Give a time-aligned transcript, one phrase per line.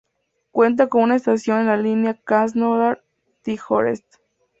[0.49, 4.19] Cuenta con una estación en la línea Krasnodar-Tijoretsk.